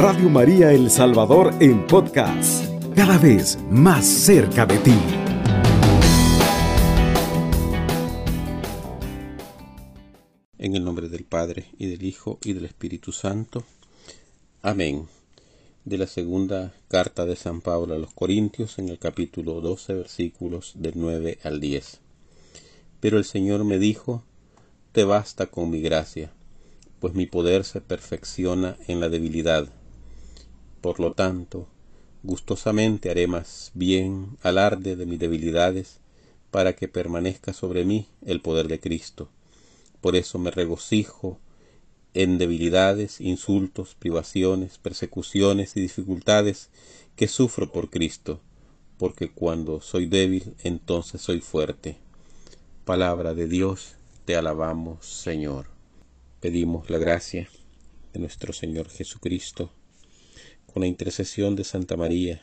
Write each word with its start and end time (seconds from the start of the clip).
Radio 0.00 0.30
María 0.30 0.70
El 0.70 0.92
Salvador 0.92 1.52
en 1.58 1.84
podcast, 1.84 2.64
cada 2.94 3.18
vez 3.18 3.58
más 3.68 4.06
cerca 4.06 4.64
de 4.64 4.78
ti. 4.78 4.94
En 10.56 10.76
el 10.76 10.84
nombre 10.84 11.08
del 11.08 11.24
Padre, 11.24 11.66
y 11.76 11.88
del 11.88 12.04
Hijo, 12.04 12.38
y 12.44 12.52
del 12.52 12.66
Espíritu 12.66 13.10
Santo. 13.10 13.64
Amén. 14.62 15.08
De 15.84 15.98
la 15.98 16.06
segunda 16.06 16.72
carta 16.86 17.24
de 17.24 17.34
San 17.34 17.60
Pablo 17.60 17.96
a 17.96 17.98
los 17.98 18.14
Corintios, 18.14 18.78
en 18.78 18.90
el 18.90 19.00
capítulo 19.00 19.60
12, 19.60 19.94
versículos 19.94 20.74
del 20.76 20.92
9 20.94 21.40
al 21.42 21.58
10. 21.58 21.98
Pero 23.00 23.18
el 23.18 23.24
Señor 23.24 23.64
me 23.64 23.80
dijo, 23.80 24.22
Te 24.92 25.02
basta 25.02 25.46
con 25.46 25.70
mi 25.70 25.80
gracia, 25.80 26.30
pues 27.00 27.14
mi 27.14 27.26
poder 27.26 27.64
se 27.64 27.80
perfecciona 27.80 28.76
en 28.86 29.00
la 29.00 29.08
debilidad. 29.08 29.68
Por 30.80 31.00
lo 31.00 31.12
tanto, 31.12 31.68
gustosamente 32.22 33.10
haré 33.10 33.26
más 33.26 33.72
bien 33.74 34.36
alarde 34.42 34.96
de 34.96 35.06
mis 35.06 35.18
debilidades, 35.18 36.00
para 36.50 36.74
que 36.74 36.88
permanezca 36.88 37.52
sobre 37.52 37.84
mí 37.84 38.06
el 38.24 38.40
poder 38.40 38.68
de 38.68 38.80
Cristo. 38.80 39.28
Por 40.00 40.16
eso 40.16 40.38
me 40.38 40.50
regocijo 40.50 41.38
en 42.14 42.38
debilidades, 42.38 43.20
insultos, 43.20 43.94
privaciones, 43.94 44.78
persecuciones 44.78 45.76
y 45.76 45.80
dificultades 45.80 46.70
que 47.16 47.28
sufro 47.28 47.70
por 47.70 47.90
Cristo, 47.90 48.40
porque 48.96 49.30
cuando 49.30 49.80
soy 49.80 50.06
débil, 50.06 50.54
entonces 50.62 51.20
soy 51.20 51.40
fuerte. 51.40 51.98
Palabra 52.84 53.34
de 53.34 53.46
Dios, 53.46 53.96
te 54.24 54.36
alabamos, 54.36 55.06
Señor. 55.06 55.66
Pedimos 56.40 56.88
la 56.88 56.98
gracia 56.98 57.48
de 58.12 58.20
nuestro 58.20 58.52
Señor 58.52 58.88
Jesucristo 58.88 59.70
con 60.72 60.82
la 60.82 60.86
intercesión 60.86 61.56
de 61.56 61.64
Santa 61.64 61.96
María, 61.96 62.42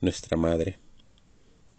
nuestra 0.00 0.36
Madre, 0.36 0.78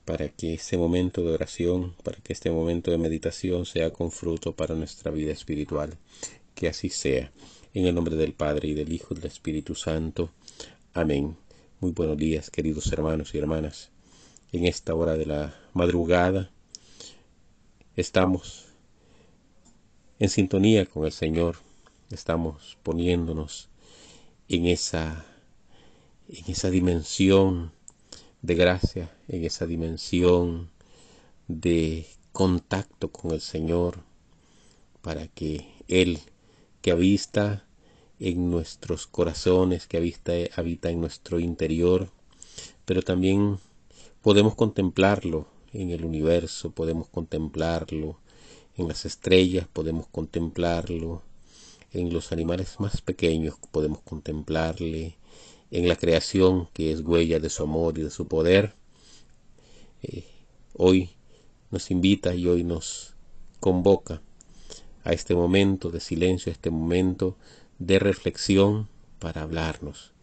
para 0.06 0.28
que 0.30 0.53
este 0.53 0.78
momento 0.78 1.22
de 1.22 1.34
oración, 1.34 1.95
para 2.03 2.17
que 2.17 2.34
este 2.34 2.52
momento 2.52 2.92
de 2.92 2.98
meditación 2.98 3.66
sea 3.66 3.92
con 3.92 4.11
fruto 4.11 4.54
para 4.54 4.76
nuestra 4.76 5.11
vida 5.11 5.31
espiritual. 5.31 5.98
Que 6.56 6.67
así 6.67 6.89
sea. 6.89 7.31
En 7.73 7.88
el 7.88 7.95
nombre 7.95 8.16
del 8.16 8.34
Padre 8.34 8.67
y 8.67 8.73
del 8.73 8.92
Hijo 8.92 9.14
y 9.14 9.16
del 9.16 9.28
Espíritu 9.28 9.73
Santo. 9.73 10.30
Amén. 10.94 11.36
Muy 11.80 11.92
buenos 11.92 12.17
días, 12.17 12.50
queridos 12.50 12.92
hermanos 12.92 13.34
y 13.34 13.38
hermanas. 13.39 13.89
En 14.52 14.66
esta 14.66 14.94
hora 14.94 15.16
de 15.16 15.26
la 15.26 15.56
madrugada 15.73 16.52
estamos 17.95 18.66
en 20.20 20.30
sintonía 20.30 20.86
con 20.86 21.06
el 21.06 21.11
Señor. 21.11 21.58
Estamos 22.11 22.78
poniéndonos 22.84 23.70
en 24.56 24.68
esa, 24.68 25.26
en 26.30 26.44
esa 26.52 26.70
dimensión 26.70 27.72
de 28.44 28.54
gracia, 28.54 29.12
en 29.28 29.45
esa 29.45 29.66
dimensión 29.66 30.70
de 31.48 32.06
contacto 32.32 33.12
con 33.12 33.32
el 33.32 33.42
Señor, 33.42 34.04
para 35.02 35.28
que 35.28 35.68
Él, 35.88 36.20
que 36.84 36.92
habita 36.92 37.66
en 38.20 38.52
nuestros 38.52 39.08
corazones, 39.08 39.88
que 39.88 39.98
habita, 39.98 40.34
habita 40.56 40.92
en 40.92 41.02
nuestro 41.02 41.40
interior, 41.40 42.12
pero 42.86 43.02
también 43.02 43.58
podemos 44.22 44.54
contemplarlo 44.54 45.48
en 45.72 45.90
el 45.90 46.06
universo, 46.06 46.70
podemos 46.70 47.10
contemplarlo 47.10 48.20
en 48.78 48.88
las 48.88 49.06
estrellas, 49.06 49.67
podemos 49.73 50.06
contemplarlo 50.08 51.23
en 51.94 52.11
los 52.11 52.31
animales 52.31 52.80
más 52.80 53.02
pequeños 53.02 53.55
podemos 53.72 54.02
contemplarle, 54.02 55.16
en 55.72 55.88
la 55.88 55.95
creación 55.95 56.69
que 56.73 56.92
es 56.92 57.02
huella 57.02 57.39
de 57.39 57.49
su 57.49 57.64
amor 57.64 57.98
y 57.98 58.04
de 58.04 58.09
su 58.11 58.27
poder. 58.27 58.76
Eh, 60.03 60.26
hoy 60.73 61.09
nos 61.71 61.89
invita 61.89 62.36
y 62.36 62.48
hoy 62.48 62.64
nos 62.64 63.15
convoca 63.59 64.21
a 65.03 65.14
este 65.14 65.33
momento 65.36 65.89
de 65.89 65.99
silencio, 65.99 66.52
a 66.52 66.53
este 66.53 66.70
momento 66.70 67.37
de 67.80 67.99
reflexión 67.99 68.87
para 69.20 69.42
hablarnos. 69.42 70.14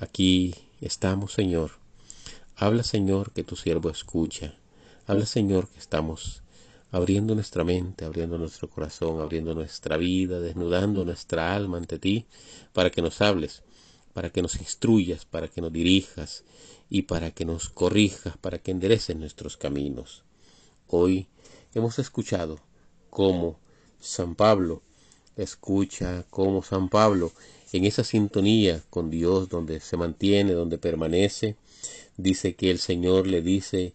Aquí 0.00 0.54
estamos, 0.80 1.32
Señor. 1.32 1.72
Habla, 2.56 2.82
Señor, 2.82 3.32
que 3.32 3.44
tu 3.44 3.54
siervo 3.54 3.90
escucha. 3.90 4.56
Habla, 5.06 5.26
Señor, 5.26 5.68
que 5.68 5.78
estamos 5.78 6.42
abriendo 6.90 7.34
nuestra 7.34 7.64
mente, 7.64 8.04
abriendo 8.04 8.38
nuestro 8.38 8.68
corazón, 8.68 9.20
abriendo 9.20 9.54
nuestra 9.54 9.96
vida, 9.96 10.40
desnudando 10.40 11.04
nuestra 11.04 11.54
alma 11.54 11.78
ante 11.78 11.98
ti, 11.98 12.26
para 12.72 12.90
que 12.90 13.02
nos 13.02 13.20
hables, 13.20 13.62
para 14.14 14.30
que 14.30 14.42
nos 14.42 14.56
instruyas, 14.56 15.24
para 15.24 15.48
que 15.48 15.60
nos 15.60 15.72
dirijas 15.72 16.44
y 16.88 17.02
para 17.02 17.30
que 17.30 17.44
nos 17.44 17.68
corrijas, 17.68 18.36
para 18.38 18.58
que 18.58 18.70
endereces 18.70 19.16
nuestros 19.16 19.56
caminos. 19.56 20.24
Hoy 20.86 21.26
hemos 21.74 21.98
escuchado 21.98 22.58
cómo 23.10 23.58
San 24.00 24.34
Pablo 24.34 24.82
escucha, 25.36 26.24
cómo 26.30 26.62
San 26.62 26.88
Pablo 26.88 27.32
en 27.72 27.84
esa 27.84 28.02
sintonía 28.02 28.82
con 28.88 29.10
Dios 29.10 29.48
donde 29.50 29.80
se 29.80 29.96
mantiene, 29.96 30.52
donde 30.52 30.78
permanece, 30.78 31.56
dice 32.16 32.54
que 32.54 32.70
el 32.70 32.78
Señor 32.78 33.26
le 33.26 33.42
dice, 33.42 33.92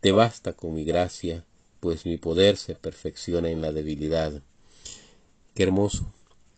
te 0.00 0.12
basta 0.12 0.52
con 0.52 0.74
mi 0.74 0.84
gracia, 0.84 1.44
pues 1.80 2.06
mi 2.06 2.16
poder 2.16 2.56
se 2.56 2.74
perfecciona 2.74 3.50
en 3.50 3.60
la 3.60 3.72
debilidad. 3.72 4.42
Qué 5.54 5.62
hermoso 5.62 6.12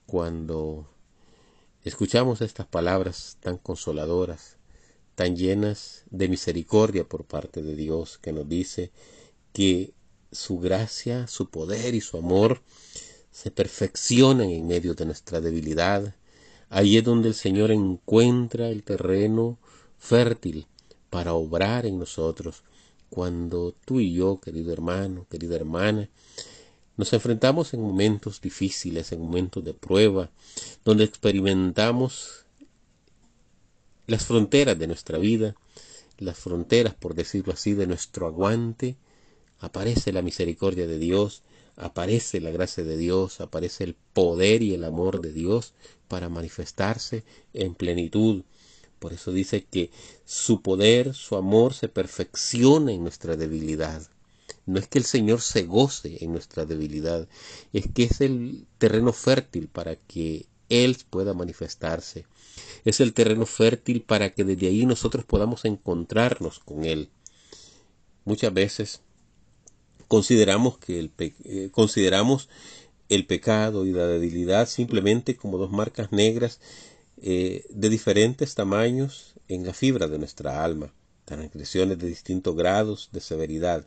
cuando 0.07 0.87
escuchamos 1.85 2.41
estas 2.41 2.67
palabras 2.67 3.37
tan 3.41 3.57
consoladoras, 3.57 4.57
tan 5.15 5.37
llenas 5.37 6.05
de 6.11 6.29
misericordia 6.29 7.05
por 7.05 7.25
parte 7.25 7.63
de 7.63 7.77
Dios, 7.77 8.19
que 8.19 8.33
nos 8.33 8.49
dice 8.49 8.91
que 9.53 9.93
su 10.33 10.59
gracia, 10.59 11.27
su 11.27 11.51
poder 11.51 11.95
y 11.95 12.01
su 12.01 12.17
amor 12.17 12.63
se 13.31 13.51
perfeccionan 13.51 14.51
en 14.51 14.67
medio 14.67 14.95
de 14.95 15.07
nuestra 15.07 15.41
debilidad. 15.41 16.15
Ahí 16.69 16.97
es 16.97 17.05
donde 17.05 17.29
el 17.29 17.35
Señor 17.35 17.71
encuentra 17.71 18.69
el 18.69 18.83
terreno 18.83 19.59
fértil 19.99 20.67
para 21.11 21.35
obrar 21.35 21.87
en 21.87 21.99
nosotros, 21.99 22.63
cuando 23.11 23.75
tú 23.85 24.01
y 24.01 24.15
yo, 24.15 24.41
querido 24.41 24.73
hermano, 24.73 25.27
querida 25.29 25.57
hermana, 25.57 26.09
nos 26.97 27.13
enfrentamos 27.13 27.75
en 27.75 27.83
momentos 27.83 28.41
difíciles, 28.41 29.11
en 29.13 29.21
momentos 29.21 29.65
de 29.65 29.75
prueba, 29.75 30.31
donde 30.85 31.05
experimentamos 31.05 32.47
las 34.07 34.25
fronteras 34.27 34.79
de 34.79 34.87
nuestra 34.87 35.19
vida, 35.19 35.55
las 36.19 36.39
fronteras, 36.39 36.95
por 36.95 37.15
decirlo 37.15 37.53
así, 37.53 37.75
de 37.75 37.87
nuestro 37.87 38.27
aguante, 38.27 38.97
aparece 39.59 40.13
la 40.13 40.23
misericordia 40.23 40.87
de 40.87 40.99
Dios, 40.99 41.43
aparece 41.77 42.41
la 42.41 42.51
gracia 42.51 42.85
de 42.85 42.97
Dios, 42.97 43.41
aparece 43.41 43.85
el 43.85 43.95
poder 44.13 44.63
y 44.63 44.75
el 44.75 44.85
amor 44.85 45.21
de 45.21 45.33
Dios 45.33 45.73
para 46.09 46.29
manifestarse 46.29 47.25
en 47.55 47.75
plenitud 47.75 48.43
por 49.01 49.13
eso 49.15 49.33
dice 49.33 49.65
que 49.65 49.91
su 50.25 50.63
poder, 50.63 51.15
su 51.15 51.35
amor 51.35 51.75
se 51.75 51.89
perfecciona 51.89 52.93
en 52.93 53.03
nuestra 53.03 53.37
debilidad. 53.37 54.09
No 54.67 54.79
es 54.79 54.87
que 54.87 54.99
el 54.99 55.05
Señor 55.05 55.41
se 55.41 55.63
goce 55.63 56.23
en 56.23 56.33
nuestra 56.33 56.67
debilidad, 56.67 57.27
es 57.73 57.87
que 57.93 58.05
es 58.05 58.21
el 58.21 58.67
terreno 58.79 59.13
fértil 59.13 59.67
para 59.69 59.97
que 59.97 60.47
Él 60.69 60.97
pueda 61.09 61.35
manifestarse. 61.35 62.27
Es 62.85 63.01
el 63.01 63.15
terreno 63.15 63.47
fértil 63.47 64.03
para 64.03 64.33
que 64.35 64.45
desde 64.45 64.69
ahí 64.69 64.87
nosotros 64.87 65.25
podamos 65.25 65.65
encontrarnos 65.65 66.59
con 66.61 66.85
Él. 66.85 67.09
Muchas 68.25 68.53
veces 68.53 69.01
consideramos 70.09 70.77
que 70.79 71.11
eh, 71.19 71.69
consideramos 71.73 72.49
el 73.09 73.27
pecado 73.27 73.87
y 73.87 73.93
la 73.93 74.07
debilidad 74.07 74.69
simplemente 74.69 75.37
como 75.37 75.59
dos 75.59 75.71
marcas 75.71 76.13
negras 76.13 76.61
eh, 77.23 77.65
de 77.69 77.89
diferentes 77.91 78.55
tamaños 78.55 79.35
en 79.49 79.67
la 79.67 79.75
fibra 79.75 80.09
de 80.09 80.19
nuestra 80.19 80.65
alma, 80.65 80.93
transgresiones 81.27 81.99
de 81.99 82.07
distintos 82.07 82.57
grados 82.57 83.11
de 83.13 83.21
severidad. 83.21 83.87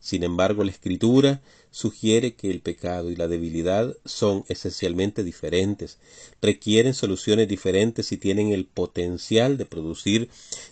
Sin 0.00 0.22
embargo, 0.22 0.64
la 0.64 0.70
escritura 0.70 1.40
sugiere 1.70 2.34
que 2.34 2.50
el 2.50 2.60
pecado 2.60 3.10
y 3.10 3.16
la 3.16 3.26
debilidad 3.26 3.96
son 4.04 4.44
esencialmente 4.48 5.24
diferentes, 5.24 5.98
requieren 6.42 6.94
soluciones 6.94 7.48
diferentes 7.48 8.12
y 8.12 8.18
tienen 8.18 8.52
el 8.52 8.66
potencial 8.66 9.56
de 9.56 9.64
producir 9.64 10.28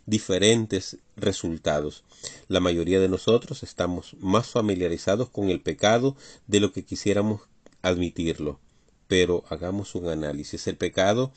diferentes 0.07 0.99
resultados. 1.17 2.05
La 2.47 2.61
mayoría 2.61 3.01
de 3.01 3.09
nosotros 3.09 3.63
estamos 3.63 4.17
más 4.21 4.49
familiarizados 4.49 5.31
con 5.31 5.49
el 5.49 5.61
pecado 5.61 6.15
de 6.47 6.61
lo 6.61 6.73
que 6.73 6.85
quisiéramos 6.85 7.41
admitirlo 7.81 8.61
pero 9.13 9.45
hagamos 9.51 9.95
un 9.95 10.09
análisis. 10.09 10.67
El 10.67 10.79
pecado 10.79 11.33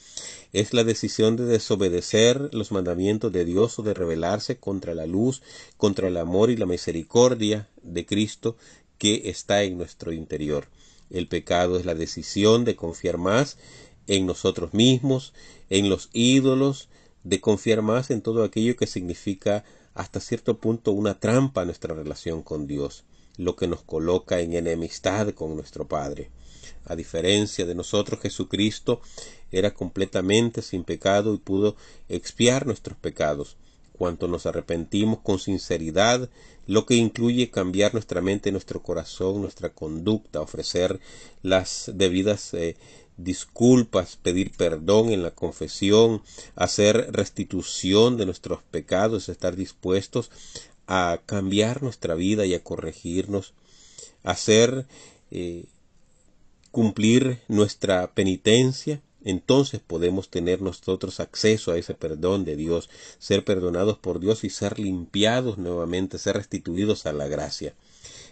es 0.54 0.74
la 0.74 0.86
decisión 0.86 1.36
de 1.36 1.44
desobedecer 1.44 2.50
los 2.54 2.72
mandamientos 2.72 3.33
de 3.33 3.44
Dios 3.44 3.77
o 3.77 3.83
de 3.83 3.94
rebelarse 3.94 4.56
contra 4.56 4.95
la 4.95 5.06
luz, 5.06 5.42
contra 5.75 6.07
el 6.07 6.16
amor 6.16 6.50
y 6.50 6.56
la 6.56 6.68
misericordia 6.68 7.68
de 7.83 8.06
Cristo 8.06 8.56
que 8.98 9.24
está 9.25 9.63
en 9.63 9.77
nuestro 9.77 10.13
interior. 10.13 10.69
El 11.10 11.27
pecado 11.27 11.77
es 11.77 11.83
la 11.83 11.95
decisión 11.95 12.63
de 12.63 12.77
confiar 12.77 13.18
más 13.18 13.57
en 14.07 14.25
nosotros 14.25 14.74
mismos, 14.74 15.33
en 15.69 15.89
los 15.89 16.10
ídolos, 16.13 16.88
de 17.25 17.42
confiar 17.42 17.81
más 17.81 18.10
en 18.10 18.21
todo 18.21 18.45
aquello 18.45 18.78
que 18.78 18.88
significa 18.88 19.66
hasta 19.95 20.21
cierto 20.21 20.60
punto 20.60 20.94
una 20.94 21.19
trampa 21.19 21.63
a 21.63 21.66
nuestra 21.66 21.94
relación 21.94 22.42
con 22.42 22.68
Dios, 22.68 23.04
lo 23.36 23.57
que 23.57 23.68
nos 23.68 23.81
coloca 23.81 24.39
en 24.39 24.54
enemistad 24.54 25.31
con 25.31 25.57
nuestro 25.57 25.89
Padre. 25.89 26.31
A 26.86 26.96
diferencia 26.96 27.66
de 27.66 27.76
nosotros, 27.76 28.20
Jesucristo 28.22 29.02
era 29.52 29.74
completamente 29.74 30.62
sin 30.62 30.84
pecado 30.84 31.34
y 31.34 31.38
pudo 31.38 31.76
expiar 32.10 32.66
nuestros 32.66 32.98
pecados. 32.98 33.58
Cuanto 33.94 34.28
nos 34.28 34.46
arrepentimos 34.46 35.20
con 35.22 35.40
sinceridad, 35.40 36.30
lo 36.68 36.86
que 36.86 36.96
incluye 36.96 37.50
cambiar 37.50 37.94
nuestra 37.94 38.22
mente, 38.22 38.52
nuestro 38.52 38.82
corazón, 38.84 39.42
nuestra 39.42 39.70
conducta, 39.70 40.42
ofrecer 40.42 41.00
las 41.42 41.92
debidas 41.94 42.54
eh, 42.54 42.76
disculpas, 43.18 44.18
pedir 44.18 44.52
perdón 44.52 45.12
en 45.12 45.24
la 45.24 45.31
confesión, 45.31 46.22
hacer 46.56 47.08
restitución 47.12 48.18
de 48.18 48.26
nuestros 48.26 48.62
pecados, 48.64 49.30
estar 49.30 49.56
dispuestos 49.56 50.31
a 50.88 51.22
cambiar 51.26 51.81
nuestra 51.81 52.16
vida 52.16 52.46
y 52.46 52.54
a 52.54 52.64
corregirnos, 52.64 53.54
hacer 54.24 54.86
eh, 55.31 55.66
cumplir 56.75 57.39
nuestra 57.48 58.13
penitencia, 58.13 59.01
entonces 59.24 59.80
podemos 59.80 60.27
tener 60.27 60.62
nosotros 60.62 61.22
acceso 61.22 61.72
a 61.72 61.77
ese 61.77 61.94
perdón 61.94 62.44
de 62.44 62.57
Dios, 62.57 62.89
ser 63.18 63.45
perdonados 63.45 63.98
por 63.98 64.19
Dios 64.19 64.44
y 64.44 64.50
ser 64.50 64.77
limpiados 64.77 65.57
nuevamente, 65.57 66.18
ser 66.18 66.36
restituidos 66.36 67.06
a 67.06 67.13
la 67.13 67.30
gracia. 67.30 67.75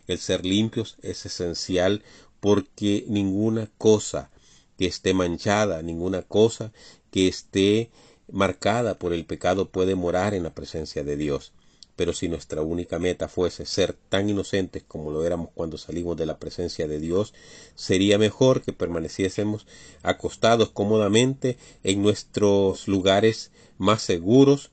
El 0.09 0.17
ser 0.17 0.45
limpios 0.45 0.97
es 1.01 1.25
esencial 1.25 2.03
porque 2.41 3.05
ninguna 3.07 3.69
cosa 3.77 4.29
que 4.77 4.87
esté 4.87 5.13
manchada, 5.13 5.81
ninguna 5.81 6.21
cosa 6.21 6.73
que 7.11 7.29
esté 7.29 7.91
marcada 8.29 8.99
por 8.99 9.13
el 9.13 9.23
pecado 9.23 9.69
puede 9.69 9.95
morar 9.95 10.33
en 10.33 10.43
la 10.43 10.53
presencia 10.53 11.05
de 11.05 11.15
Dios. 11.15 11.53
Pero 11.95 12.13
si 12.13 12.27
nuestra 12.27 12.61
única 12.61 12.97
meta 12.97 13.27
fuese 13.27 13.65
ser 13.65 13.93
tan 13.93 14.29
inocentes 14.29 14.83
como 14.87 15.11
lo 15.11 15.23
éramos 15.25 15.49
cuando 15.53 15.77
salimos 15.77 16.17
de 16.17 16.25
la 16.25 16.39
presencia 16.39 16.87
de 16.87 16.99
Dios, 16.99 17.33
sería 17.75 18.17
mejor 18.17 18.61
que 18.61 18.73
permaneciésemos 18.73 19.67
acostados 20.01 20.69
cómodamente 20.71 21.57
en 21.83 22.01
nuestros 22.01 22.87
lugares 22.87 23.51
más 23.77 24.01
seguros 24.01 24.71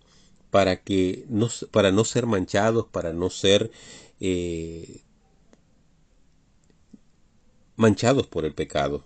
para 0.50 0.82
que 0.82 1.25
no, 1.28 1.49
para 1.70 1.93
no 1.93 2.05
ser 2.05 2.26
manchados, 2.26 2.87
para 2.87 3.12
no 3.12 3.31
ser 3.31 3.70
eh, 4.20 5.02
manchados 7.76 8.26
por 8.26 8.44
el 8.44 8.55
pecado. 8.55 9.05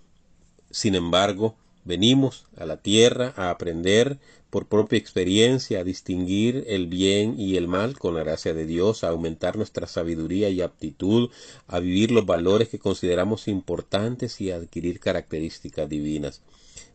Sin 0.71 0.95
embargo, 0.95 1.55
venimos 1.85 2.45
a 2.57 2.65
la 2.65 2.77
tierra 2.77 3.33
a 3.37 3.49
aprender 3.49 4.19
por 4.49 4.67
propia 4.67 4.97
experiencia 4.97 5.79
a 5.79 5.83
distinguir 5.83 6.63
el 6.67 6.87
bien 6.87 7.37
y 7.37 7.57
el 7.57 7.67
mal 7.67 7.99
con 7.99 8.15
la 8.15 8.23
gracia 8.23 8.53
de 8.53 8.65
Dios, 8.65 9.03
a 9.03 9.09
aumentar 9.09 9.57
nuestra 9.57 9.85
sabiduría 9.85 10.49
y 10.49 10.61
aptitud, 10.61 11.29
a 11.67 11.79
vivir 11.79 12.11
los 12.11 12.25
valores 12.25 12.69
que 12.69 12.79
consideramos 12.79 13.47
importantes 13.47 14.39
y 14.39 14.51
a 14.51 14.55
adquirir 14.55 14.99
características 14.99 15.89
divinas. 15.89 16.41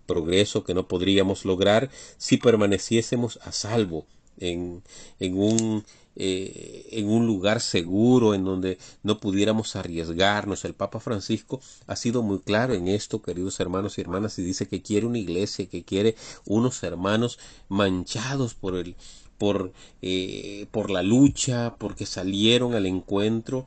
Progreso 0.07 0.65
que 0.65 0.75
no 0.75 0.89
podríamos 0.89 1.45
lograr 1.45 1.91
si 2.17 2.39
permaneciésemos 2.39 3.39
a 3.43 3.53
salvo 3.53 4.07
en, 4.39 4.83
en 5.19 5.39
un 5.39 5.85
eh, 6.23 6.87
en 6.91 7.09
un 7.09 7.27
lugar 7.27 7.63
seguro 7.63 8.35
en 8.35 8.45
donde 8.45 8.77
no 9.03 9.21
pudiéramos 9.21 9.75
arriesgarnos. 9.75 10.67
El 10.67 10.75
Papa 10.75 11.01
Francisco 11.01 11.63
ha 11.87 11.97
sido 11.97 12.23
muy 12.23 12.41
claro 12.41 12.75
en 12.75 12.89
esto, 12.89 13.23
queridos 13.23 13.59
hermanos 13.59 13.97
y 13.97 14.03
hermanas, 14.03 14.39
y 14.39 14.43
dice 14.43 14.69
que 14.69 14.83
quiere 14.83 15.07
una 15.07 15.17
iglesia, 15.17 15.65
que 15.65 15.83
quiere 15.83 16.17
unos 16.45 16.83
hermanos 16.83 17.39
manchados 17.71 18.53
por 18.53 18.77
el 18.77 18.97
por, 19.39 19.73
eh, 20.03 20.67
por 20.71 20.91
la 20.91 21.03
lucha, 21.03 21.77
porque 21.79 22.05
salieron 22.05 22.75
al 22.75 22.85
encuentro, 22.85 23.65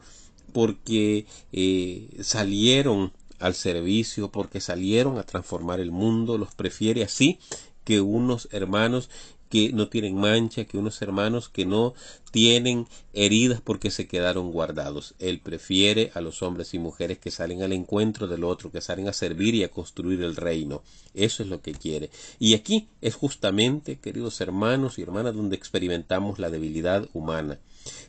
porque 0.51 1.25
eh, 1.51 2.07
salieron 2.21 3.13
al 3.39 3.55
servicio, 3.55 4.29
porque 4.29 4.61
salieron 4.61 5.17
a 5.17 5.23
transformar 5.23 5.79
el 5.79 5.89
mundo, 5.89 6.37
los 6.37 6.53
prefiere 6.53 7.03
así 7.03 7.39
que 7.83 8.01
unos 8.01 8.47
hermanos 8.51 9.09
que 9.53 9.71
no 9.71 9.87
tienen 9.87 10.15
mancha, 10.15 10.65
que 10.65 10.79
unos 10.79 10.99
hermanos 11.03 11.47
que 11.47 11.63
no 11.63 11.93
tienen 12.31 12.87
heridas 13.13 13.61
porque 13.61 13.91
se 13.91 14.07
quedaron 14.07 14.51
guardados. 14.51 15.13
Él 15.19 15.41
prefiere 15.41 16.09
a 16.15 16.21
los 16.21 16.41
hombres 16.41 16.73
y 16.73 16.79
mujeres 16.79 17.19
que 17.19 17.29
salen 17.29 17.61
al 17.61 17.71
encuentro 17.71 18.27
del 18.27 18.45
otro, 18.45 18.71
que 18.71 18.81
salen 18.81 19.07
a 19.07 19.13
servir 19.13 19.53
y 19.53 19.63
a 19.63 19.69
construir 19.69 20.23
el 20.23 20.37
reino. 20.37 20.81
Eso 21.13 21.43
es 21.43 21.49
lo 21.49 21.61
que 21.61 21.73
quiere. 21.73 22.09
Y 22.39 22.55
aquí 22.55 22.87
es 22.99 23.13
justamente, 23.13 23.99
queridos 23.99 24.41
hermanos 24.41 24.97
y 24.97 25.03
hermanas, 25.03 25.35
donde 25.35 25.55
experimentamos 25.55 26.39
la 26.39 26.49
debilidad 26.49 27.07
humana. 27.13 27.59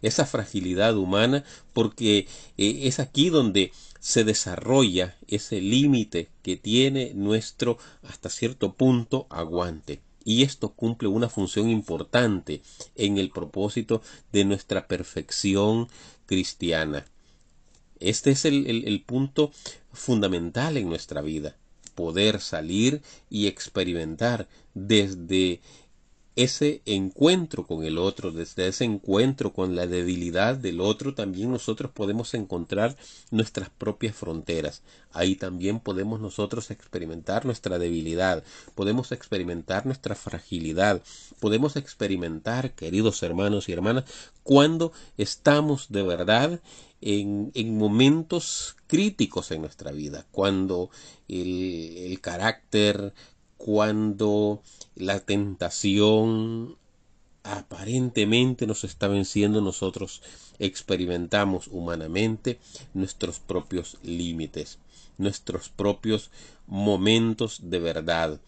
Esa 0.00 0.24
fragilidad 0.24 0.96
humana 0.96 1.44
porque 1.74 2.26
eh, 2.56 2.78
es 2.84 3.00
aquí 3.00 3.28
donde 3.28 3.70
se 4.00 4.24
desarrolla 4.24 5.18
ese 5.28 5.60
límite 5.60 6.30
que 6.42 6.56
tiene 6.56 7.12
nuestro 7.12 7.76
hasta 8.02 8.30
cierto 8.30 8.72
punto 8.72 9.26
aguante 9.28 10.00
y 10.24 10.42
esto 10.42 10.70
cumple 10.70 11.08
una 11.08 11.28
función 11.28 11.68
importante 11.68 12.62
en 12.96 13.18
el 13.18 13.30
propósito 13.30 14.02
de 14.32 14.44
nuestra 14.44 14.88
perfección 14.88 15.88
cristiana. 16.26 17.04
Este 18.00 18.30
es 18.30 18.44
el, 18.44 19.04
punto 19.06 19.52
fundamental 19.92 20.76
en 20.76 20.88
nuestra 20.88 21.22
vida, 21.22 21.56
poder 21.94 22.40
salir 22.40 23.02
y 23.30 23.46
experimentar 23.46 24.48
desde 24.74 25.60
ese 26.36 26.82
encuentro 26.84 27.66
con 27.66 27.84
el 27.84 27.96
otro, 27.98 28.32
desde 28.32 28.66
ese 28.66 28.84
encuentro 28.84 29.52
con 29.52 29.76
la 29.76 29.86
debilidad 29.86 30.56
del 30.56 30.80
otro, 30.80 31.14
también 31.14 31.52
nosotros 31.52 31.92
podemos 31.92 32.34
encontrar 32.34 32.96
nuestras 33.30 33.70
propias 33.70 34.16
fronteras. 34.16 34.82
Ahí 35.12 35.36
también 35.36 35.78
podemos 35.78 36.20
nosotros 36.20 36.72
experimentar 36.72 37.46
nuestra 37.46 37.78
debilidad, 37.78 38.42
podemos 38.74 39.12
experimentar 39.12 39.86
nuestra 39.86 40.16
fragilidad, 40.16 41.02
podemos 41.38 41.76
experimentar, 41.76 42.74
queridos 42.74 43.22
hermanos 43.22 43.68
y 43.68 43.72
hermanas, 43.72 44.04
cuando 44.42 44.92
estamos 45.16 45.86
de 45.90 46.02
verdad 46.02 46.60
en, 47.00 47.52
en 47.54 47.78
momentos 47.78 48.76
críticos 48.88 49.50
en 49.50 49.60
nuestra 49.60 49.92
vida, 49.92 50.26
cuando 50.32 50.90
el, 51.28 51.96
el 51.96 52.20
carácter, 52.20 53.12
cuando 53.64 54.60
la 54.94 55.20
tentación 55.20 56.76
aparentemente 57.44 58.66
nos 58.66 58.84
está 58.84 59.08
venciendo, 59.08 59.62
nosotros 59.62 60.20
experimentamos 60.58 61.68
humanamente 61.68 62.58
nuestros 62.92 63.38
propios 63.38 63.96
límites, 64.02 64.78
nuestros 65.16 65.70
propios 65.70 66.30
momentos 66.66 67.70
de 67.70 67.78
verdad, 67.78 68.38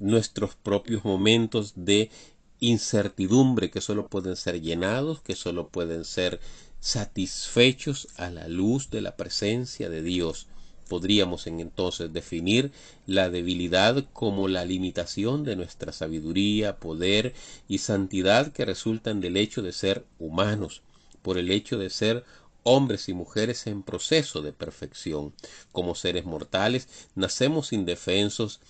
nuestros 0.00 0.56
propios 0.56 1.04
momentos 1.04 1.74
de 1.76 2.10
incertidumbre 2.58 3.70
que 3.70 3.80
solo 3.80 4.08
pueden 4.08 4.34
ser 4.34 4.60
llenados, 4.60 5.20
que 5.20 5.36
solo 5.36 5.68
pueden 5.68 6.04
ser 6.04 6.40
satisfechos 6.80 8.08
a 8.16 8.28
la 8.28 8.48
luz 8.48 8.90
de 8.90 9.02
la 9.02 9.14
presencia 9.14 9.88
de 9.88 10.02
Dios 10.02 10.48
podríamos 10.88 11.46
entonces 11.46 12.12
definir 12.12 12.72
la 13.06 13.30
debilidad 13.30 14.04
como 14.12 14.48
la 14.48 14.64
limitación 14.64 15.44
de 15.44 15.56
nuestra 15.56 15.92
sabiduría, 15.92 16.76
poder 16.76 17.34
y 17.68 17.78
santidad 17.78 18.52
que 18.52 18.64
resultan 18.64 19.20
del 19.20 19.36
hecho 19.36 19.62
de 19.62 19.72
ser 19.72 20.04
humanos, 20.18 20.82
por 21.22 21.38
el 21.38 21.50
hecho 21.50 21.78
de 21.78 21.90
ser 21.90 22.24
hombres 22.64 23.08
y 23.08 23.14
mujeres 23.14 23.66
en 23.66 23.82
proceso 23.82 24.42
de 24.42 24.52
perfección. 24.52 25.32
Como 25.70 25.94
seres 25.94 26.24
mortales, 26.24 26.88
nacemos 27.14 27.72
indefensos 27.72 28.60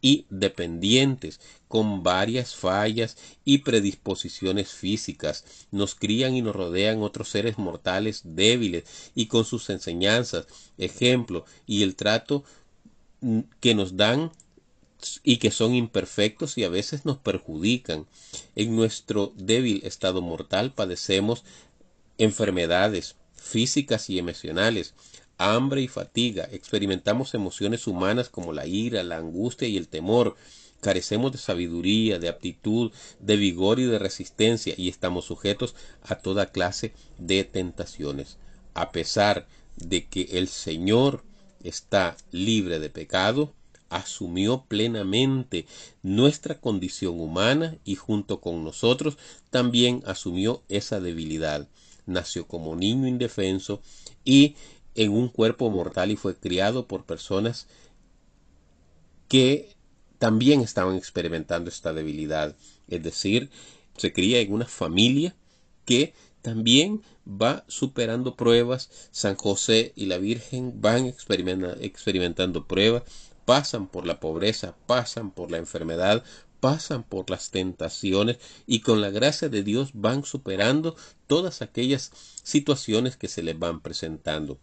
y 0.00 0.26
dependientes, 0.30 1.40
con 1.66 2.02
varias 2.02 2.54
fallas 2.54 3.16
y 3.44 3.58
predisposiciones 3.58 4.72
físicas. 4.72 5.44
Nos 5.70 5.94
crían 5.94 6.34
y 6.34 6.42
nos 6.42 6.56
rodean 6.56 7.02
otros 7.02 7.28
seres 7.28 7.58
mortales 7.58 8.22
débiles 8.24 8.84
y 9.14 9.26
con 9.26 9.44
sus 9.44 9.70
enseñanzas, 9.70 10.46
ejemplo 10.78 11.44
y 11.66 11.82
el 11.82 11.96
trato 11.96 12.44
mm, 13.20 13.40
que 13.60 13.74
nos 13.74 13.96
dan 13.96 14.32
y 15.22 15.36
que 15.36 15.50
son 15.50 15.74
imperfectos 15.74 16.58
y 16.58 16.64
a 16.64 16.68
veces 16.68 17.04
nos 17.04 17.18
perjudican. 17.18 18.06
En 18.56 18.74
nuestro 18.74 19.32
débil 19.36 19.80
estado 19.84 20.22
mortal 20.22 20.72
padecemos 20.72 21.44
enfermedades 22.18 23.16
físicas 23.34 24.10
y 24.10 24.18
emocionales, 24.18 24.94
hambre 25.38 25.80
y 25.82 25.88
fatiga, 25.88 26.48
experimentamos 26.50 27.34
emociones 27.34 27.86
humanas 27.86 28.28
como 28.28 28.52
la 28.52 28.66
ira, 28.66 29.02
la 29.02 29.16
angustia 29.16 29.68
y 29.68 29.76
el 29.76 29.88
temor, 29.88 30.36
carecemos 30.80 31.32
de 31.32 31.38
sabiduría, 31.38 32.18
de 32.18 32.28
aptitud, 32.28 32.92
de 33.20 33.36
vigor 33.36 33.80
y 33.80 33.84
de 33.84 33.98
resistencia 33.98 34.74
y 34.76 34.88
estamos 34.88 35.24
sujetos 35.24 35.74
a 36.02 36.16
toda 36.16 36.52
clase 36.52 36.92
de 37.18 37.44
tentaciones. 37.44 38.36
A 38.74 38.92
pesar 38.92 39.46
de 39.76 40.06
que 40.06 40.22
el 40.32 40.48
Señor 40.48 41.24
está 41.62 42.16
libre 42.30 42.78
de 42.78 42.90
pecado, 42.90 43.54
asumió 43.88 44.64
plenamente 44.68 45.66
nuestra 46.02 46.60
condición 46.60 47.20
humana 47.20 47.76
y 47.84 47.94
junto 47.94 48.40
con 48.40 48.64
nosotros 48.64 49.16
también 49.50 50.02
asumió 50.06 50.62
esa 50.68 51.00
debilidad. 51.00 51.68
Nació 52.06 52.46
como 52.46 52.76
niño 52.76 53.06
indefenso 53.06 53.82
y 54.24 54.56
en 54.98 55.12
un 55.12 55.28
cuerpo 55.28 55.70
mortal 55.70 56.10
y 56.10 56.16
fue 56.16 56.34
criado 56.34 56.88
por 56.88 57.04
personas 57.04 57.68
que 59.28 59.76
también 60.18 60.60
estaban 60.60 60.96
experimentando 60.96 61.70
esta 61.70 61.92
debilidad. 61.92 62.56
Es 62.88 63.04
decir, 63.04 63.48
se 63.96 64.12
cría 64.12 64.40
en 64.40 64.52
una 64.52 64.66
familia 64.66 65.36
que 65.84 66.14
también 66.42 67.02
va 67.28 67.64
superando 67.68 68.34
pruebas. 68.34 68.90
San 69.12 69.36
José 69.36 69.92
y 69.94 70.06
la 70.06 70.18
Virgen 70.18 70.80
van 70.80 71.06
experimentando 71.06 72.66
pruebas, 72.66 73.04
pasan 73.44 73.86
por 73.86 74.04
la 74.04 74.18
pobreza, 74.18 74.74
pasan 74.88 75.30
por 75.30 75.52
la 75.52 75.58
enfermedad, 75.58 76.24
pasan 76.58 77.04
por 77.04 77.30
las 77.30 77.50
tentaciones 77.50 78.38
y 78.66 78.80
con 78.80 79.00
la 79.00 79.10
gracia 79.10 79.48
de 79.48 79.62
Dios 79.62 79.90
van 79.92 80.24
superando 80.24 80.96
todas 81.28 81.62
aquellas 81.62 82.10
situaciones 82.42 83.16
que 83.16 83.28
se 83.28 83.44
les 83.44 83.56
van 83.56 83.80
presentando. 83.80 84.58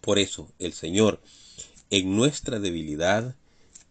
Por 0.00 0.18
eso 0.18 0.50
el 0.58 0.72
Señor 0.72 1.20
en 1.90 2.16
nuestra 2.16 2.58
debilidad 2.58 3.34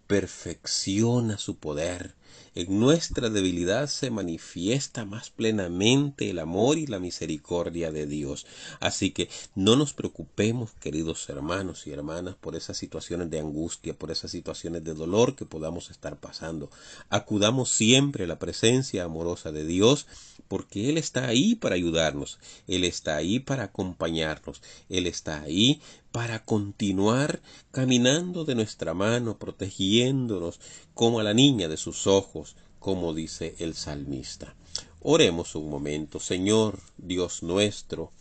perfecciona 0.08 1.38
su 1.38 1.58
poder. 1.58 2.16
En 2.56 2.80
nuestra 2.80 3.30
debilidad 3.30 3.88
se 3.88 4.10
manifiesta 4.12 5.06
más 5.06 5.30
plenamente 5.30 6.30
el 6.30 6.40
amor 6.40 6.78
y 6.78 6.88
la 6.88 7.00
misericordia 7.00 7.92
de 7.92 8.06
Dios. 8.06 8.46
Así 8.80 9.12
que 9.12 9.30
no 9.56 9.76
nos 9.76 9.94
preocupemos, 9.94 10.72
queridos 10.80 11.28
hermanos 11.30 11.86
y 11.88 11.92
hermanas, 11.92 12.36
por 12.36 12.56
esas 12.56 12.78
situaciones 12.78 13.30
de 13.30 13.40
angustia, 13.40 13.94
por 13.94 14.12
esas 14.12 14.32
situaciones 14.32 14.84
de 14.84 14.94
dolor 14.94 15.36
que 15.36 15.46
podamos 15.46 15.90
estar 15.90 16.18
pasando. 16.18 16.70
Acudamos 17.10 17.70
siempre 17.70 18.24
a 18.24 18.28
la 18.28 18.40
presencia 18.40 19.04
amorosa 19.04 19.52
de 19.52 19.66
Dios, 19.66 20.08
porque 20.48 20.90
Él 20.90 20.98
está 20.98 21.28
ahí 21.28 21.56
para 21.56 21.76
ayudarnos, 21.76 22.40
Él 22.68 22.84
está 22.84 23.16
ahí 23.16 23.40
para 23.40 23.66
acompañarnos, 23.66 24.62
Él 24.90 25.06
está 25.06 25.42
ahí 25.42 25.82
para 26.12 26.44
continuar 26.44 27.42
caminando 27.72 28.46
de 28.46 28.56
nuestra 28.56 28.94
mano, 28.94 29.38
protegiéndonos 29.38 30.60
como 30.94 31.20
a 31.20 31.24
la 31.24 31.34
niña 31.34 31.68
de 31.68 31.78
sus 31.78 32.08
ojos, 32.08 32.56
como 32.80 33.14
dice 33.14 33.56
el 33.60 33.76
salmista. 33.76 34.56
Oremos 35.02 35.56
un 35.56 35.70
momento, 35.70 36.20
Señor 36.20 36.80
Dios 36.98 37.44
nuestro, 37.44 38.12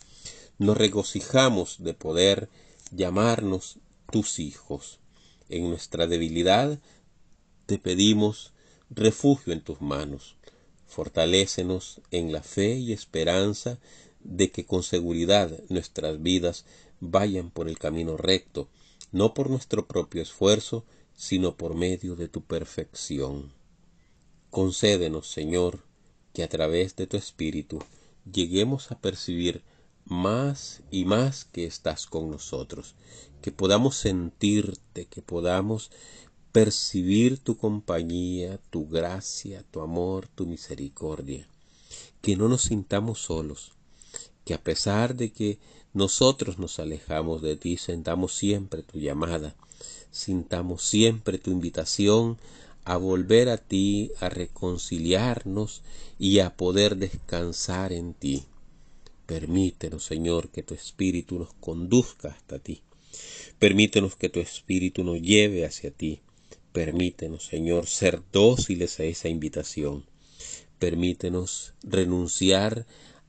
nos 0.57 0.77
regocijamos 0.77 1.77
de 1.79 1.93
poder 1.93 2.49
llamarnos 2.91 3.79
tus 4.11 4.39
hijos. 4.39 4.99
En 5.49 5.69
nuestra 5.69 6.05
debilidad 6.05 6.79
te 7.65 7.79
pedimos 7.79 8.53
refugio 8.89 9.53
en 9.53 9.61
tus 9.61 9.81
manos. 9.81 10.35
Fortalécenos 10.87 12.01
en 12.11 12.31
la 12.31 12.41
fe 12.41 12.75
y 12.77 12.93
esperanza 12.93 13.79
de 14.21 14.51
que 14.51 14.65
con 14.65 14.83
seguridad 14.83 15.51
nuestras 15.69 16.21
vidas 16.21 16.65
vayan 16.99 17.51
por 17.51 17.69
el 17.69 17.77
camino 17.77 18.17
recto, 18.17 18.69
no 19.11 19.33
por 19.33 19.49
nuestro 19.49 19.87
propio 19.87 20.21
esfuerzo, 20.21 20.85
sino 21.15 21.55
por 21.55 21.75
medio 21.75 22.15
de 22.15 22.27
tu 22.27 22.41
perfección. 22.41 23.51
Concédenos, 24.49 25.29
Señor, 25.29 25.83
que 26.33 26.43
a 26.43 26.49
través 26.49 26.95
de 26.95 27.07
tu 27.07 27.17
Espíritu 27.17 27.79
lleguemos 28.31 28.91
a 28.91 28.99
percibir 28.99 29.63
más 30.05 30.81
y 30.89 31.05
más 31.05 31.45
que 31.45 31.65
estás 31.65 32.07
con 32.07 32.31
nosotros, 32.31 32.95
que 33.41 33.51
podamos 33.51 33.95
sentirte, 33.95 35.05
que 35.05 35.21
podamos 35.21 35.91
percibir 36.51 37.37
tu 37.39 37.57
compañía, 37.57 38.59
tu 38.69 38.87
gracia, 38.87 39.63
tu 39.69 39.81
amor, 39.81 40.27
tu 40.27 40.47
misericordia, 40.47 41.47
que 42.21 42.35
no 42.35 42.49
nos 42.49 42.63
sintamos 42.63 43.21
solos, 43.21 43.73
que 44.45 44.53
a 44.53 44.63
pesar 44.63 45.15
de 45.15 45.31
que 45.31 45.59
nosotros 45.93 46.59
nos 46.59 46.79
alejamos 46.79 47.41
de 47.41 47.55
ti, 47.55 47.77
sentamos 47.77 48.33
siempre 48.33 48.83
tu 48.83 48.99
llamada, 48.99 49.55
sintamos 50.11 50.83
siempre 50.83 51.37
tu 51.37 51.51
invitación 51.51 52.37
a 52.85 52.97
volver 52.97 53.49
a 53.49 53.57
ti, 53.57 54.11
a 54.19 54.29
reconciliarnos 54.29 55.81
y 56.17 56.39
a 56.39 56.55
poder 56.55 56.97
descansar 56.97 57.93
en 57.93 58.13
ti. 58.13 58.45
Permítenos, 59.25 60.05
Señor, 60.05 60.49
que 60.49 60.63
tu 60.63 60.73
Espíritu 60.73 61.37
nos 61.37 61.53
conduzca 61.59 62.29
hasta 62.29 62.59
ti. 62.59 62.81
Permítenos 63.59 64.15
que 64.15 64.29
tu 64.29 64.39
Espíritu 64.39 65.03
nos 65.03 65.21
lleve 65.21 65.65
hacia 65.65 65.91
ti. 65.91 66.21
Permítenos, 66.71 67.45
Señor, 67.45 67.87
ser 67.87 68.21
dóciles 68.31 68.99
a 68.99 69.03
esa 69.03 69.27
invitación. 69.27 70.05
Permítenos 70.79 71.73
renunciar 71.83 72.85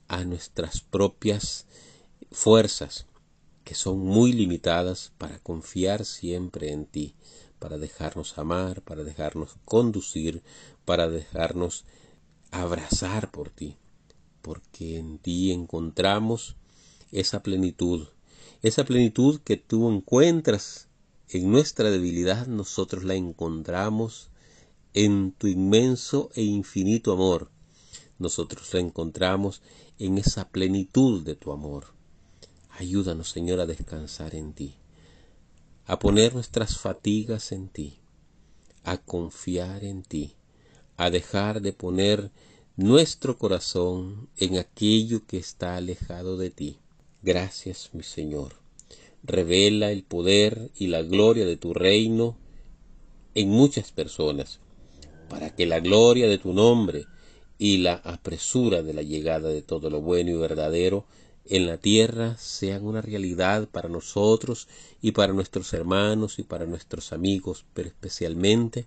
a 0.09 0.25
nuestras 0.25 0.81
propias 0.81 1.67
fuerzas 2.31 3.07
que 3.65 3.75
son 3.75 3.99
muy 3.99 4.33
limitadas 4.33 5.13
para 5.19 5.39
confiar 5.39 6.05
siempre 6.05 6.73
en 6.73 6.87
ti, 6.87 7.15
para 7.59 7.79
dejarnos 7.79 8.39
amar, 8.39 8.83
para 8.83 9.05
dejarnos 9.05 9.57
conducir, 9.65 10.43
para 10.85 11.09
dejarnos 11.09 11.85
abrazar 12.51 13.31
por 13.31 13.51
ti, 13.51 13.77
porque 14.43 14.99
en 14.99 15.19
ti 15.19 15.53
encontramos 15.53 16.57
esa 17.13 17.43
plenitud, 17.43 18.09
esa 18.63 18.85
plenitud 18.85 19.41
que 19.41 19.57
tú 19.57 19.91
encuentras 19.91 20.89
en 21.29 21.51
nuestra 21.51 21.91
debilidad, 21.91 22.47
nosotros 22.47 23.05
la 23.05 23.15
encontramos 23.15 24.31
en 24.95 25.33
tu 25.33 25.47
inmenso 25.47 26.31
e 26.35 26.43
infinito 26.43 27.13
amor. 27.13 27.51
Nosotros 28.19 28.75
la 28.75 28.81
encontramos 28.81 29.63
en 29.99 30.19
esa 30.19 30.49
plenitud 30.49 31.23
de 31.23 31.37
tu 31.37 31.53
amor. 31.53 32.00
Ayúdanos, 32.81 33.29
Señor, 33.29 33.61
a 33.61 33.67
descansar 33.67 34.35
en 34.35 34.55
ti, 34.55 34.73
a 35.85 35.99
poner 35.99 36.33
nuestras 36.33 36.79
fatigas 36.79 37.53
en 37.53 37.69
ti, 37.69 37.99
a 38.85 38.97
confiar 38.97 39.85
en 39.85 40.03
ti, 40.03 40.33
a 40.97 41.11
dejar 41.11 41.61
de 41.61 41.75
poner 41.75 42.31
nuestro 42.77 43.37
corazón 43.37 44.31
en 44.39 44.57
aquello 44.57 45.27
que 45.27 45.37
está 45.37 45.77
alejado 45.77 46.39
de 46.39 46.49
ti. 46.49 46.79
Gracias, 47.21 47.91
mi 47.93 48.03
Señor. 48.03 48.55
Revela 49.25 49.93
el 49.93 50.03
poder 50.03 50.71
y 50.75 50.87
la 50.87 51.03
gloria 51.03 51.45
de 51.45 51.59
tu 51.59 51.75
reino 51.75 52.39
en 53.35 53.51
muchas 53.51 53.93
personas, 53.93 54.59
para 55.29 55.55
que 55.55 55.67
la 55.67 55.81
gloria 55.81 56.29
de 56.29 56.39
tu 56.39 56.55
nombre 56.55 57.05
y 57.59 57.77
la 57.77 57.97
apresura 57.97 58.83
de 58.83 58.95
la 58.95 59.03
llegada 59.03 59.51
de 59.51 59.61
todo 59.61 59.91
lo 59.91 60.01
bueno 60.01 60.31
y 60.31 60.35
verdadero 60.37 61.05
en 61.51 61.67
la 61.67 61.79
tierra 61.79 62.37
sean 62.39 62.87
una 62.87 63.03
realidad 63.03 63.69
para 63.69 63.89
nosotros 63.89 64.69
y 65.03 65.11
para 65.11 65.33
nuestros 65.33 65.73
hermanos 65.73 66.39
y 66.39 66.45
para 66.45 66.65
nuestros 66.65 67.13
amigos, 67.13 67.65
pero 67.75 67.89
especialmente 67.89 68.87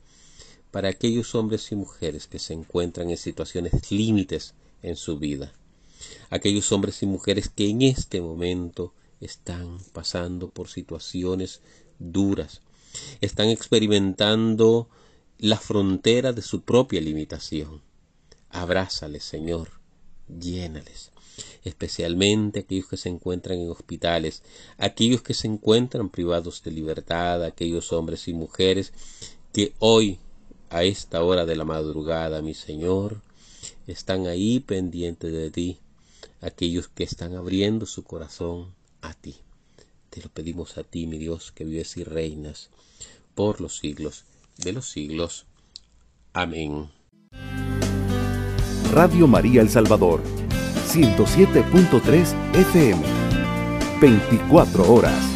para 0.71 0.87
aquellos 0.87 1.35
hombres 1.35 1.69
y 1.73 1.75
mujeres 1.75 2.25
que 2.25 2.39
se 2.39 2.53
encuentran 2.53 3.09
en 3.09 3.17
situaciones 3.17 3.91
límites 3.91 4.53
en 4.81 4.95
su 4.95 5.19
vida. 5.19 5.51
Aquellos 6.29 6.71
hombres 6.71 7.03
y 7.03 7.05
mujeres 7.05 7.49
que 7.49 7.69
en 7.69 7.81
este 7.81 8.21
momento 8.21 8.93
están 9.19 9.77
pasando 9.91 10.49
por 10.49 10.69
situaciones 10.69 11.59
duras, 11.99 12.61
están 13.19 13.49
experimentando 13.49 14.87
la 15.37 15.57
frontera 15.57 16.31
de 16.31 16.41
su 16.41 16.61
propia 16.61 17.01
limitación. 17.01 17.81
Abrázales, 18.49 19.25
Señor, 19.25 19.69
llénales 20.29 21.12
especialmente 21.63 22.61
aquellos 22.61 22.87
que 22.87 22.97
se 22.97 23.09
encuentran 23.09 23.59
en 23.59 23.69
hospitales, 23.69 24.43
aquellos 24.77 25.21
que 25.21 25.33
se 25.33 25.47
encuentran 25.47 26.09
privados 26.09 26.63
de 26.63 26.71
libertad, 26.71 27.43
aquellos 27.43 27.93
hombres 27.93 28.27
y 28.27 28.33
mujeres 28.33 28.93
que 29.51 29.73
hoy, 29.79 30.19
a 30.69 30.83
esta 30.83 31.23
hora 31.23 31.45
de 31.45 31.55
la 31.55 31.65
madrugada, 31.65 32.41
mi 32.41 32.53
Señor, 32.53 33.21
están 33.87 34.27
ahí 34.27 34.59
pendientes 34.59 35.31
de 35.31 35.51
ti, 35.51 35.77
aquellos 36.41 36.87
que 36.87 37.03
están 37.03 37.35
abriendo 37.35 37.85
su 37.85 38.03
corazón 38.03 38.73
a 39.01 39.13
ti. 39.13 39.35
Te 40.09 40.21
lo 40.21 40.29
pedimos 40.29 40.77
a 40.77 40.83
ti, 40.83 41.07
mi 41.07 41.17
Dios, 41.17 41.51
que 41.51 41.63
vives 41.63 41.97
y 41.97 42.03
reinas 42.03 42.69
por 43.35 43.61
los 43.61 43.77
siglos 43.77 44.25
de 44.57 44.73
los 44.73 44.89
siglos. 44.89 45.45
Amén. 46.33 46.89
Radio 48.91 49.27
María 49.27 49.61
El 49.61 49.69
Salvador 49.69 50.21
107.3 50.93 52.35
FM. 52.53 52.99
24 53.99 54.93
horas. 54.93 55.32